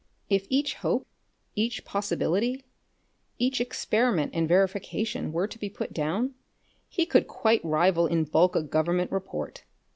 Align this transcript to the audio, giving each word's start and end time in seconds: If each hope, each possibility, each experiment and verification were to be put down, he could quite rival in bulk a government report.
If 0.31 0.47
each 0.49 0.73
hope, 0.81 1.05
each 1.53 1.85
possibility, 1.85 2.63
each 3.37 3.61
experiment 3.61 4.31
and 4.33 4.47
verification 4.47 5.31
were 5.31 5.47
to 5.47 5.59
be 5.59 5.69
put 5.69 5.93
down, 5.93 6.33
he 6.89 7.05
could 7.05 7.27
quite 7.27 7.63
rival 7.63 8.07
in 8.07 8.23
bulk 8.23 8.55
a 8.55 8.63
government 8.63 9.11
report. 9.11 9.63